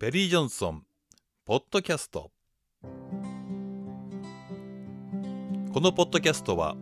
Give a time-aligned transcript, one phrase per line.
[0.00, 0.84] ペリー・ジョンソン
[1.44, 2.30] ポッドキャスト。
[5.72, 6.76] このポッドキャストは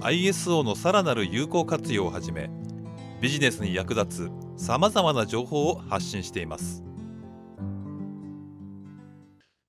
[0.00, 2.48] ISO のさらなる有効活用をはじめ
[3.20, 6.82] ビジネスに役立つさまざまな情報を発信しています。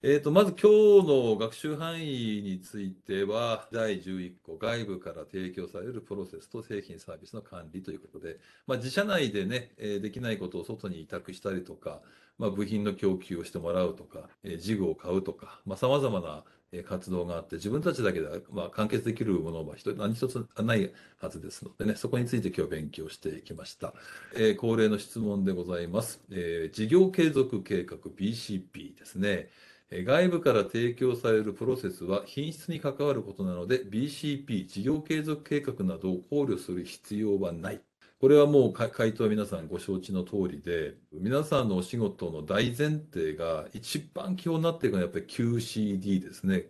[0.05, 8.37] えーと、まず今日の学習範囲については、第11項、外部から提供されるプロセスと製品サービスの管理ということで、
[8.67, 12.01] まあ、自社内でね、え、できないことを外に委託したりとか、
[12.37, 16.43] まあ、部品の供給をしてもらうとか、えー、事具を買うとか、さまあ、様々な
[16.81, 23.93] 活動があって、自分たちだけでは、ま、完結できるものは何一つないはずですのでね、そこについて今日勉強していきました。
[24.35, 26.19] えー、恒例の質問でございます。
[26.29, 29.47] えー、事業継続計画 BCP ですね。
[30.01, 37.81] 外部から提供されるプロセスは品質に関わることなので BCP 事業継続計画などを考慮する必要はない。
[38.19, 46.69] これはもう回答は皆さんご承知の通りで、皆さんのお仕事の大前提が一番基本になっているのはやっぱり QCD ですね。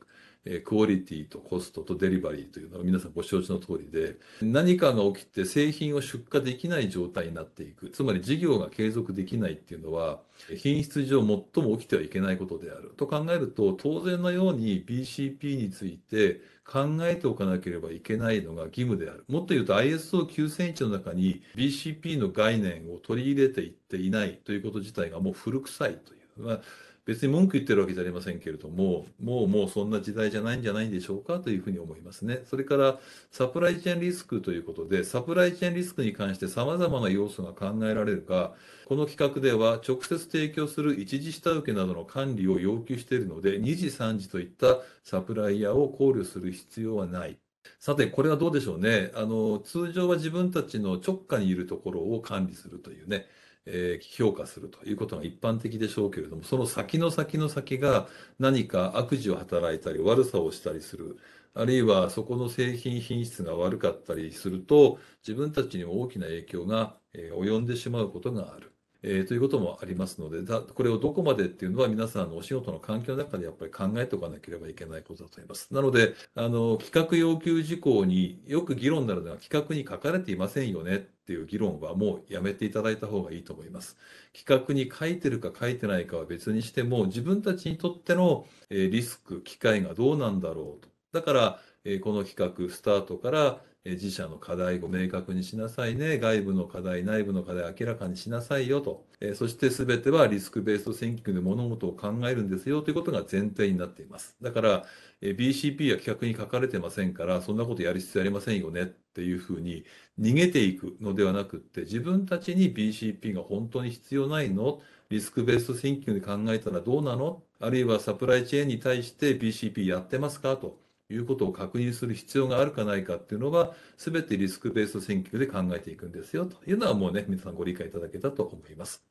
[0.66, 7.89] クオリティとコストとデリバリーというのは皆さんご承知の通りで、何かが起きて製品を出荷できない状態になっていく。
[7.89, 10.19] つまり事業が継続できないっていうのは、
[10.58, 12.94] 品質上最も起きてはいけないことである。
[12.97, 19.23] と考えると、当然のように BCP について考えておかなければいけないのが義務である。
[19.30, 26.61] もっと言うと ISO9001 の中に BCP の概念を取り入れていっていないということ自体がもう古臭いという。
[27.06, 32.44] 別に文句言ってるわけじゃありませんけれども、もうもうそんな時代じゃないんじゃないんでしょうかというふうに思いますね。
[32.46, 38.54] それからサプライチェーンリスクということで、サプライチェーンリスクに関して様々な要素が考えられるが、
[38.86, 47.38] この企画では直接提供する一次下請けなどの管理を要求しているので、二次三次といったサプライヤーを考慮する必要はない。
[47.80, 49.12] さて、これはどうでしょうね。
[49.16, 53.26] あの、通常は自分たちの直下にいるところを管理するというね。
[53.66, 58.08] えー、評価するということが一般的でしょうけれども、その先の先の先が
[58.39, 61.18] 何か悪事を働いたり悪さをしたりする、
[61.53, 68.72] あるいはそこの製品品質が悪かったりすると、自分たちにも大きな影響が、えー、及んでしまうことがある。
[69.03, 75.74] えー、ということもありますのでだ、これをどこまでっていうのは皆さんのお仕事の環境の中でやっぱり考えておかなければいけないことだと思います。
[75.74, 83.97] なので、あの、企画要求事項によく議論になるのは企画に書かれていませんよねっていう議論はもうやめていただいた方がいいと思います。
[84.34, 90.90] 企画に書いてるか書いてないかは別にしても、自分たちにとってのリスク、機会がどうなんだろうと。
[91.12, 91.59] だから、
[92.01, 96.17] この企画、スタートから自社の課題を明確にしなさいね。
[96.17, 99.05] 外部の課題、内部の課題を明らかにしなさいよと。
[99.35, 104.38] そして全てはリスクベースト選挙で物事を考えるんですよということが前提になっています。
[104.41, 104.85] だから、
[105.21, 109.83] BCP は企画に書かれてませんから、そんなことやる必要ありませんよねっていうふうに
[110.17, 114.79] 逃げていくのではなくって、自分たちに BCP が本当に必要ないの？
[115.09, 117.44] リスクベースト選挙で考えたらどうなの？
[117.59, 120.55] あるいはサプライチェーンに対して BCP やってますか？
[120.55, 120.81] と。
[121.09, 129.03] いうことを確認する必要があるかないかっていうのは、すべてリスクベース選挙で考えていくんですよというのはもうね、皆さんご理解いただけたと思います。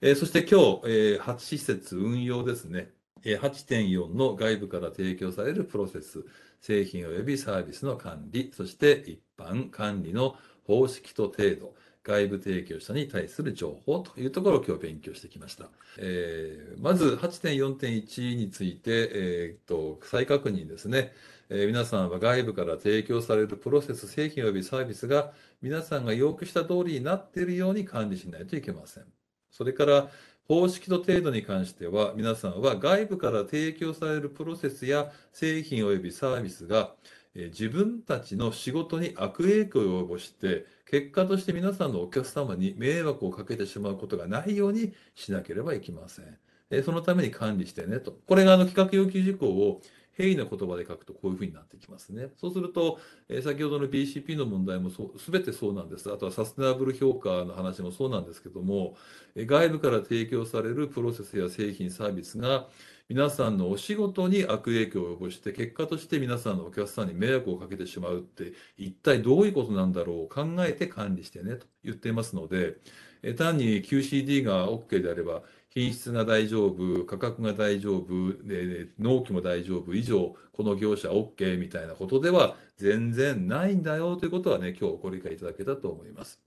[0.00, 2.92] えー、そして今日、えー、8施設運用ですね。
[3.24, 6.24] 8.4の外部から提供されるプロセス、
[6.60, 11.74] 製品及びサービスの管理、そして一般管理の方式と程度、
[12.08, 15.66] 外部提供者に対する情報というところを今日勉強してきました。
[15.98, 21.12] えー、まず8.4.1について、えー、っと、再確認ですね。
[21.50, 29.04] えー、皆さんは外部から提供されるプロセス、製品及びサービスが皆さんが要求した通りになっているように管理しないといけません。
[29.50, 30.08] それから、
[30.46, 36.94] 方式と程度に関しては、皆さんは外部から提供されるプロセスや製品及びサービスが
[37.34, 46.82] 自分たちの仕事に悪影響を及ぼして、結果として皆さんのお客様に迷惑をかけてしまうことがないようにしなければいけません。
[46.82, 48.12] そのために管理してねと。
[48.26, 49.80] これがあの企画要求事項を
[50.16, 52.28] 平易な言葉で書くとこういうふうになってきますね。
[52.36, 56.12] そうすると、え先ほどの BCP の問題もそう、すべてそうなんです。
[56.12, 58.96] あとはサステナブル評価の話もそうなんですけども、
[59.36, 62.66] え外部から提供されるプロセスや製品、サービスが
[63.08, 72.76] 皆さんのお仕事に悪影響を及ぼして、結果として皆さんのお客さんに迷惑をかけてしまうって、一体どういうことなんだろう考えて管理してねと言っていますので、
[73.38, 78.06] 単に QCD が OK であれば、品質が大丈夫、価格が大丈夫、
[78.98, 86.42] 納期も大丈夫、以上、この業者 OK みたいなことでは全然ないんだよということはね、今日ご理解いただけたと思います。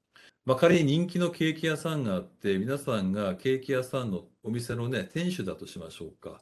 [0.45, 6.41] まあ、仮に人気のケーキ屋さんがあって、皆さんがケーキ屋さんのお店のね、店主だとしましょうか。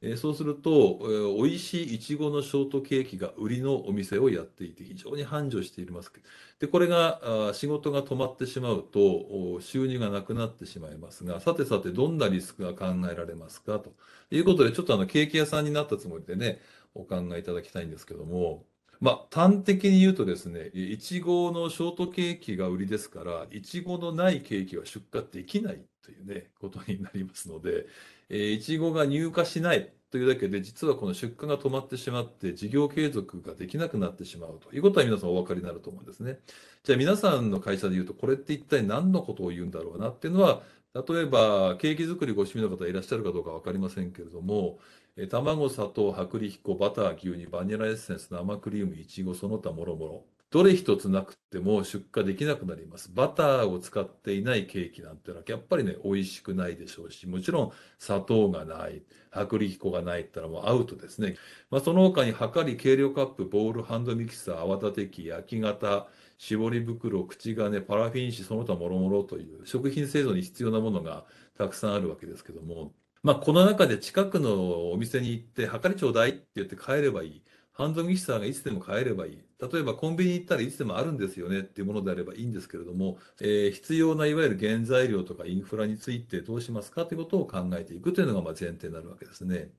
[0.00, 0.70] えーそうすると、
[1.02, 6.12] えー美味しいいちごのショートケーキが売りのお店をやっていて、非常に繁盛しています。
[6.60, 13.80] で、これが、あ仕事が止まってしまうと、収入がなくなってしまいますが、さてさて、どんなリスクが考えられますか？
[13.80, 13.92] と
[14.30, 16.60] いうことで、ちょっとあの、ケーキ屋さんになったつもりでね、
[16.94, 18.67] お考えいただきたいんですけども、
[19.00, 27.86] まあ、端的に言うとですね、いちごのショートケーキが売りですから、いちごのないケーキは出荷できないというね、ことになりますので、
[28.28, 36.40] えーいちごが入荷しないというだけで、実はこの出荷が止まってしまって、事業継続ができなくなってしまうということは皆さんお分かりになると思うんですね。
[36.82, 40.62] じゃあ皆さんの会社で言うと、これって一体何のことを言うんだろうなっていうのは、
[40.94, 44.80] 例えば、ケーキ作りご趣味の方いらっしゃるかどうか分かりませんけれども、
[45.26, 50.24] 卵、砂糖、薄力粉、バター、牛乳、バニラエッセンス、生クリーム、いちご、その他もろもろ。
[50.50, 53.10] どれ一つなくても出荷できなくなります。
[53.12, 61.36] バターを使っていないケーキなんてのはやっぱりね、美味しくないでしょうし、もちろん砂糖がない、薄力粉がないったらもうアウトですね。
[61.70, 66.06] まあ、その他に、はかり、計量カップ、ボウル、ハンドミキサー、泡立て器、焼き型、
[66.38, 71.26] 絞り袋、口金、パラフィン紙、その他もろもろという食品製造に必要なものが
[71.58, 77.42] たくさんあるわけですけども、まあ、この中で近くのお店に行って、はかりちょうだいって言って買えればいい。
[77.72, 79.38] ハンドミキサーがいつでも買えればいい。
[79.60, 89.70] 例えばコンビニ行ったらいつでもあるんですよねっていうものであればいいんですけれども、えー必要ないわゆる原材料とかインフラについてどうしますかということを考えていくというのがま前提になるわけですね。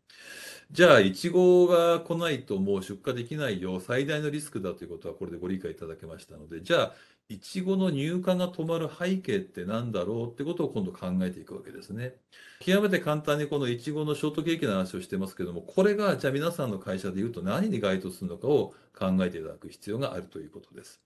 [0.71, 6.95] じゃあ、いちごが来ないともう出荷できないよ、最大のリスクだということはこれでご理解いただけましたので、じゃあ、
[7.31, 12.15] いちごの入荷が止まる背景って何だろうってことを今度考えていくわけですね。
[12.59, 20.99] 極めて簡単にこのいちごのショートケーキの話をしてますけども、これがじゃあ皆さんの会社で言うと何に該当するのかを考えていただく必要があるということです。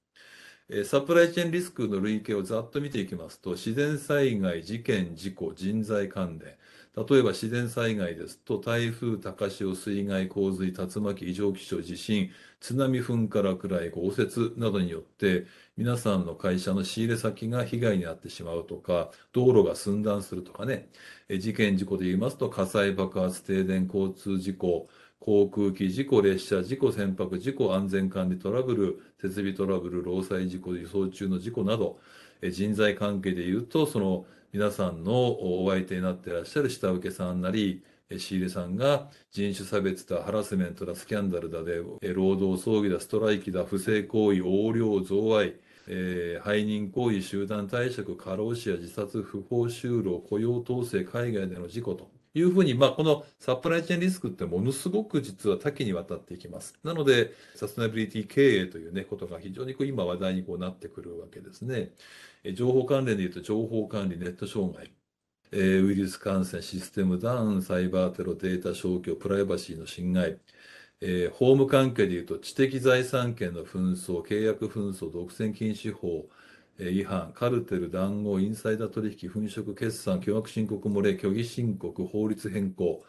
[0.70, 6.56] えサプライチェーンリスクの類型をざっと見ていきますと、自然災害、事件、事故、人材関連。
[6.96, 12.30] 例えば自然災害ですと、台風、高潮、水害、洪水、竜巻、異常気象、地震、
[12.60, 20.88] 津波、噴火、落雷、豪雪などによって、皆さんの会社の仕入れ先が被害に遭ってしまうとか、道路が寸断するとかね、
[21.40, 24.88] 事件、事故で言いますと、火災、爆発、停電、交通事故、
[25.20, 32.00] 航空機事故、列車事故、船舶事故、安全管理トラブル、設備トラブル、労災事故、輸送中の事故など、
[32.52, 37.84] 人材関係で言うと、その皆さんのお相手になってらっしゃる下請けさんなり、
[38.20, 41.78] 仕入れさんが人種差別だ、ハラスメントだ、スキャンダルだで、
[42.14, 52.12] 労働争議だ、ストライキだ、不正行為、横領、贈賄、えー背任行為、集団退職、過労死や自殺、不法就労、雇用統制、海外での事故と。
[52.36, 56.76] いうふうに、まあ、このサプライチェーンリスクってものすごく実は多岐にわたっていきます。
[56.84, 61.92] なので、サステナビリティ経営というね、ことが非常にこう今話題にこうなってくるわけですね。
[62.44, 64.92] え情報関連で言うと、情報管理、ネット障害、
[65.52, 70.40] えーウイルス感染、システムダウン、サイバーテロ、データ消去、プライバシーの侵害、
[71.02, 76.30] えー法務関係でいうと、知的財産権の紛争、契約紛争、独占禁止法、
[76.80, 83.04] 違反、カルテル、談合、インサイダー取引、粉飾決算、巨額申告漏れ、虚偽申告、法律変更、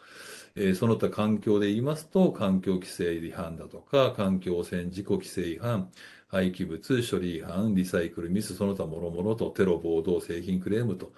[0.55, 5.91] えその他環境で言いますと、環境規制違反だとか、環境汚染事故規制違反、
[6.27, 11.11] 廃棄物処理違反、リサイクルミス、その他もろもろと、テロ暴動、製品クレームと、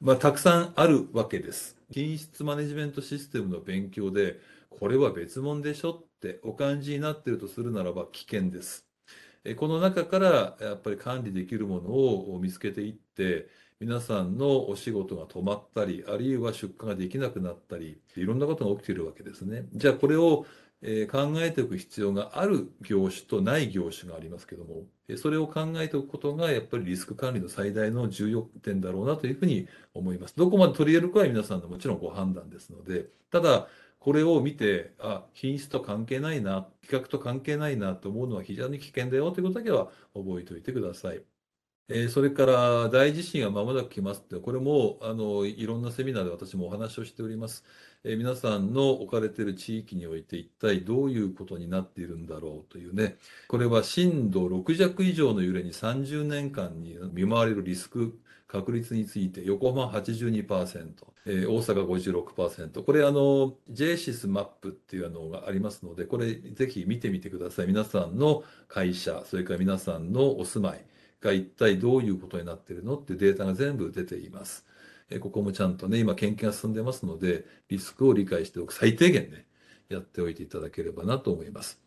[0.00, 1.76] まあ、たくさんあるわけです。
[1.90, 4.38] 品質マネジメントシステムの勉強で、
[4.70, 8.87] これは別物でしょってお感じになっているとするならば危険です。
[9.56, 13.48] この中からやっぱり管理できるものを見つけていって、
[13.80, 19.66] 皆さんのお仕事が止まったり、あるいは出荷ができなくなったり、いろんなことが起きているわけですね。
[19.72, 20.46] じゃあこれを
[21.10, 24.84] 考えておく必要がある業種とない業種がありますけども、
[25.16, 30.34] それを考えておくことがやっぱりリスク管理の最大の重要点だろうなというふうに思います。
[30.36, 33.68] どこまで取り入れるかは皆さんのもちろんご判断ですので、ただ、
[34.00, 41.24] これを見て、あ、品質と関係ないな、企画と関係ないなと思うのは非常に危険だよということだけは覚えておいてください。
[41.90, 47.64] えーそれから大地震が間もなく来ますって、これもあのいろんなセミナーで私もお話をしております。
[48.04, 53.16] えー皆さんの置かれている地域において一体どういうことになっているんだろうというね、
[53.48, 60.92] これは震度6弱以上の揺れに30年間に見舞われるリスク確率について、横浜82%、
[61.26, 67.66] えー大阪56%、これあの JSIS マップっていうのがありますので、これぜひ見てみてください。
[67.66, 70.84] 皆さんの会社、それから皆さんのお住まい
[71.20, 74.66] が一体どういうことになっているのっていうデータが全部出ています。
[75.10, 79.46] えーここもちゃんとね、今研究が進んでますので、リスクを理解しておく、最低限ね、
[79.90, 81.80] やっておいていただければなと思います。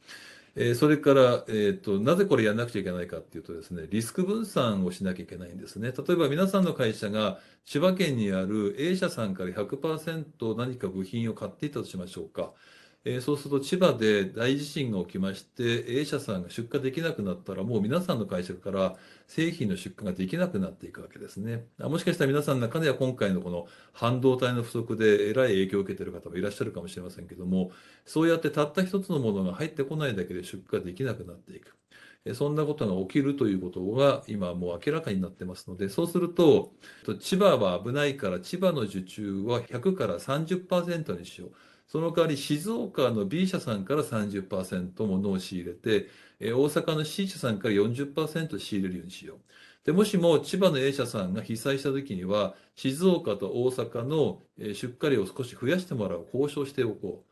[0.56, 5.94] えーそれから、えーと、なぜこれやらなくちゃいけないかっていうとですね、リスク分散をしなきゃいけないんですね。
[5.98, 12.54] 例えば皆さんの会社が千葉県にある A 社さんから100%何か部品を買っていたとしましょうか。
[13.04, 18.96] えーそうすると千葉で大地震が起きまして A 社さんが出荷できなくなったらもう皆さんの会社から
[19.28, 21.66] 製品の出荷ができなくなっていくわけですね。
[21.80, 27.72] あもしかしたら皆さんの中では今回のこの半導体の不足でえらい影響を受けている方もいらっしゃるかもしれませんけども
[28.06, 31.76] そうやってたった一つのものが入ってこないだけで出荷できなくなっていく。
[32.26, 36.72] えそんなことが起きるということが今もう明らかになってますので、そうする、と
[37.20, 41.52] 千葉は危ないから千葉の受注は100から30%にしよう。
[41.92, 46.08] その代わり静岡の B 社さんから30%ものを仕入れて、
[46.40, 49.40] え大阪の C 社さんから40%仕入れるようにしよう。
[49.86, 57.32] で、もしも千葉の A 社さんが被災した時には、静岡と大阪の出荷量を少し増やしてもらう、交渉しておこう。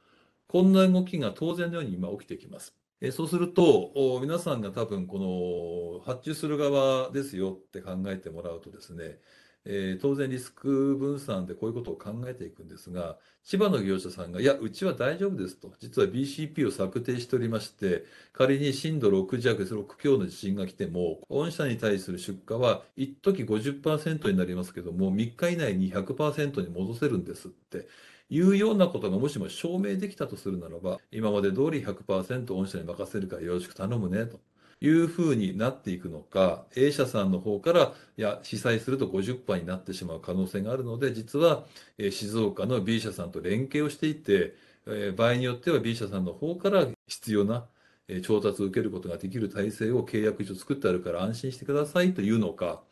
[0.50, 2.76] こんな動きが当然のように今起きてきます。
[3.00, 9.20] えそうすると、皆さんが多分この発注する側ですよって考えてもらうとですね、
[9.66, 15.74] えー当然リスク分散でこういうことを考えていくんですが、千葉の業者さんが、いや、うちは大丈夫ですと。
[15.80, 27.88] 実は BCP を策定しておりまして、仮に震度6弱、6強の地震が来ても、御社に対する出荷は、一時50%になりますけども、3日以内に100%に戻せるんですって。
[28.32, 34.40] いうようなことがもしも証明できたとするならば、今まで通り100%御社に任せるからよろしく頼むね、と
[34.82, 41.66] いうふうになっていくのか、A 社さんの方から、いや、被災すると50%になってしまう可能性があるので、実は、
[41.98, 44.56] え静岡の B 社さんと連携をしていて、
[44.86, 47.68] え場合によっては B 社さんの方から必要な
[48.08, 52.84] え調達を受けることができる体制を契約書作ってあるから安心してくださいというのか、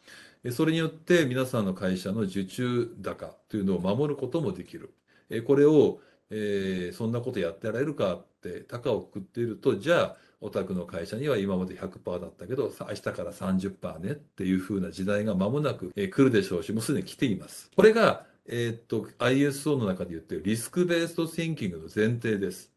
[0.44, 4.94] えそれによって皆さんの会社の受注高というのを守ることもできる。
[5.30, 17.72] えこれを、えーそんなことやってられるかって高をくくっていると、じゃあ、お宅の会社には今まで100%だったけど、明日から30%ねっていう風な時代が間もなく来るでしょうし、もうすでに来ています。
[17.76, 22.72] これが、えーっと、ISO の中で言っているリスクベーストシンキングの前提です。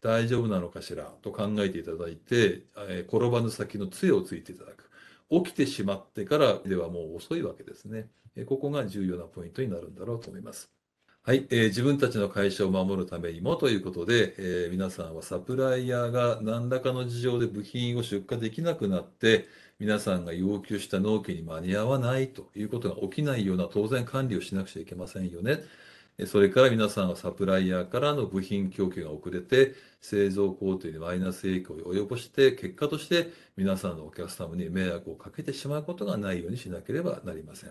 [0.00, 1.04] 大丈夫なのかしら？
[1.20, 4.88] と考えていただいて、えー転ばぬ先の杖をついていただく。
[5.30, 8.08] 起きてしまってからではもう遅いわけですね。
[8.46, 10.70] ここが重要なポイントになるんだろうと思います。
[11.30, 19.46] はい、えー自分たちの会社を守るためにもということで、えー皆さんはサプライヤーが何らかの事情で部品を出荷できなくなって、
[19.78, 25.60] 皆さんが要求した納期に間に合わないということが起きないような当然管理をしなくちゃいけませんよね。
[26.26, 37.70] それから皆さんはサプライヤーからの部品供給が遅れて、製造工程にマイナス影響を及ぼして、結果として皆さんのお客様に迷惑をかけてしまうことがないようにしなければなりません。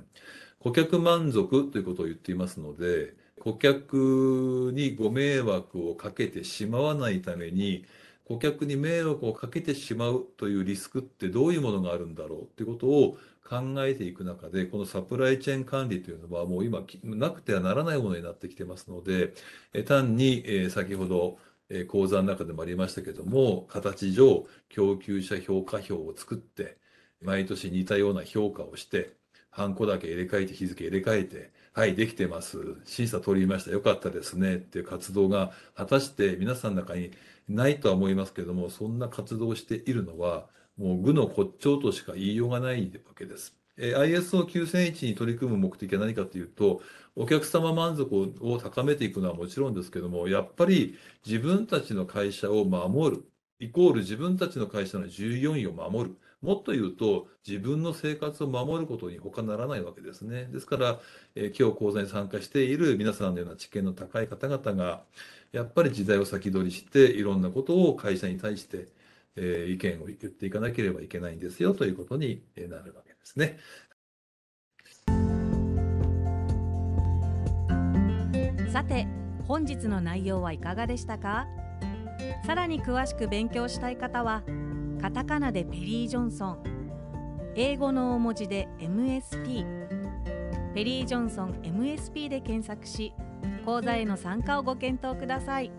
[0.60, 7.86] 顧客満足ということを言っていますので、顧客にご迷惑をかけてしまわないために、
[8.26, 19.34] 顧客に迷惑をかけてしまうというリスクってどういうものがあるんだろうということを考えていく中で、このサプライチェーン管理というのはもう今なくてはならないものになってきてますので、
[19.74, 26.78] え単に、え先ほど、え講座の中でもありましたけども、形上供給者評価表を作って、
[27.22, 29.14] 毎年似たような評価をして、
[29.50, 32.76] ハンコだけ入れ替えて日付入れ替えて、はい、できてます。
[32.84, 33.72] 審査取りました。
[33.72, 34.56] よかったですね。
[34.56, 37.12] っていう活動が果たして皆さんの中に
[37.48, 43.56] ないとは思いますけども、そんな活動をしているのは、もう愚の骨頂としか言いようがないわけです。
[43.78, 46.82] え ISO9001 に取り組む目的は何かというと、
[47.16, 53.24] お客様満足を高めていくのはもちろんですけども、やっぱり自分たちの会社を守る、
[53.62, 56.18] イコール自分たちの会社の従業員を守る。
[56.42, 60.46] もっと言うと、自分の生活を守ることに他ならないわけですね。
[60.46, 61.00] ですから、
[61.36, 65.04] えー今日講座に参加している皆さんのような知見の高い方々が、
[65.52, 68.88] やっぱり時代を先取りして、いろんなことを会社に対して、
[69.36, 73.60] えー意見を言っていかなければいけないんですよということにえなるわけですね。
[78.72, 79.08] さて
[79.46, 81.48] 本日の内容はいかがでしたか？
[82.46, 84.44] さらに詳しく勉強したい方は
[85.02, 86.80] カタカナでペリー・ジョンソン。
[87.56, 89.66] 英語の大文字で MSP
[90.74, 93.14] ペリー・ジョンソン MSP で検索し
[93.66, 95.72] 講座への参加をご検討ください。